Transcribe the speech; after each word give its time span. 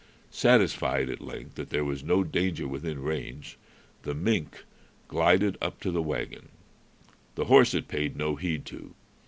Satisfied 0.31 1.11
at 1.11 1.21
length 1.21 1.53
that 1.53 1.69
there 1.69 1.85
was 1.85 2.03
no 2.03 2.23
danger 2.23 2.67
within 2.67 3.03
range, 3.03 3.59
the 4.01 4.15
mink 4.15 4.63
glided 5.07 5.59
up 5.61 5.79
to 5.81 5.91
the 5.91 6.01
wagon. 6.01 6.49
The 7.35 7.45
horse 7.45 7.75
it 7.75 7.87
paid 7.87 8.17
no 8.17 8.35
heed 8.35 8.65
to. 8.65 8.95